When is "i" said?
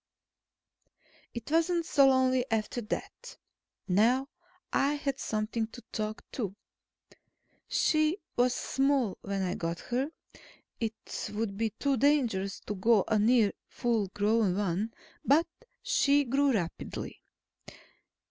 4.73-4.95, 9.43-9.53